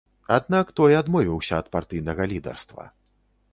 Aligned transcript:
Аднак 0.37 0.71
той 0.79 0.95
адмовіўся 1.01 1.53
ад 1.65 1.69
партыйнага 1.77 2.29
лідарства. 2.35 2.91